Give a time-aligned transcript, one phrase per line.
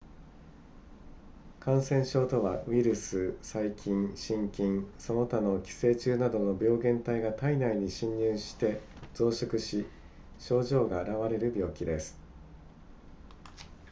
[1.59, 8.81] 感染症とはウイルス細菌真菌その他の寄生虫などの病原体が体内に侵入して
[9.13, 9.85] 増殖し
[10.39, 12.17] 症状が現れる病気です